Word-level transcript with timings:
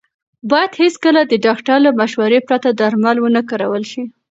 باید 0.51 0.71
هېڅکله 0.81 1.21
د 1.27 1.33
ډاکټر 1.45 1.77
له 1.85 1.91
مشورې 1.99 2.39
پرته 2.47 2.69
درمل 2.79 3.17
ونه 3.19 3.41
کارول 3.49 3.83
شي. 3.91 4.03